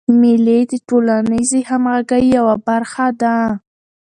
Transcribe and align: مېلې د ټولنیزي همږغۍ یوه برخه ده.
مېلې 0.19 0.59
د 0.71 0.73
ټولنیزي 0.87 1.61
همږغۍ 1.69 2.23
یوه 2.37 2.55
برخه 2.67 3.07
ده. 3.21 3.37